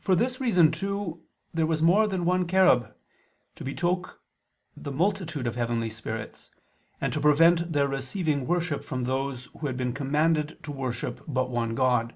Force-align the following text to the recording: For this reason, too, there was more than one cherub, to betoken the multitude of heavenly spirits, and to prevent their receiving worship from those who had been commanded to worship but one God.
For 0.00 0.16
this 0.16 0.40
reason, 0.40 0.70
too, 0.72 1.22
there 1.52 1.66
was 1.66 1.82
more 1.82 2.08
than 2.08 2.24
one 2.24 2.48
cherub, 2.48 2.96
to 3.56 3.62
betoken 3.62 4.14
the 4.74 4.90
multitude 4.90 5.46
of 5.46 5.54
heavenly 5.54 5.90
spirits, 5.90 6.48
and 6.98 7.12
to 7.12 7.20
prevent 7.20 7.74
their 7.74 7.88
receiving 7.88 8.46
worship 8.46 8.82
from 8.82 9.04
those 9.04 9.50
who 9.60 9.66
had 9.66 9.76
been 9.76 9.92
commanded 9.92 10.58
to 10.62 10.72
worship 10.72 11.20
but 11.28 11.50
one 11.50 11.74
God. 11.74 12.14